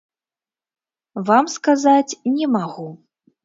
[1.29, 2.91] Вам сказаць не магу.